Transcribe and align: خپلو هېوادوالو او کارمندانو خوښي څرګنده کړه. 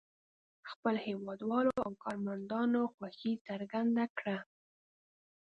خپلو 0.69 0.97
هېوادوالو 1.07 1.73
او 1.85 1.91
کارمندانو 2.03 2.81
خوښي 2.93 3.33
څرګنده 3.47 4.05
کړه. 4.17 4.37